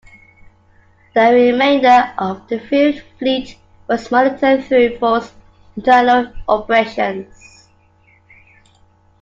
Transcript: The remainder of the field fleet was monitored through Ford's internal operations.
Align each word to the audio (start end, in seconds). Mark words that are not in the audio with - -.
The 1.13 1.29
remainder 1.31 2.11
of 2.17 2.47
the 2.47 2.57
field 2.59 2.99
fleet 3.19 3.55
was 3.87 4.09
monitored 4.09 4.63
through 4.65 4.97
Ford's 4.97 5.31
internal 5.77 6.33
operations. 6.47 7.69